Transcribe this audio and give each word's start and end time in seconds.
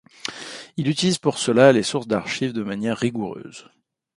Il 0.77 0.87
utilise 0.89 1.19
pour 1.19 1.37
cela 1.37 1.71
les 1.71 1.83
sources 1.83 2.07
d'archives 2.07 2.53
de 2.53 2.63
manière 2.63 2.97
rigoureuse. 2.97 3.69